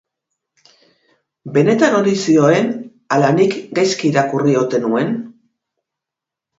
Benetan 1.57 1.99
hori 1.99 2.15
zioen 2.25 2.73
ala 3.19 3.31
nik 3.39 3.57
gaizki 3.81 4.11
irakurri 4.15 4.61
ote 4.67 4.85
nuen? 4.89 5.17